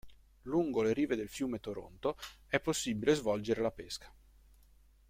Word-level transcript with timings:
Lungo 0.45 0.81
le 0.81 0.93
rive 0.93 1.15
del 1.15 1.29
fiume 1.29 1.59
Tronto 1.59 2.17
è 2.47 2.59
possibile 2.59 3.13
svolgere 3.13 3.61
la 3.61 3.69
pesca. 3.69 4.11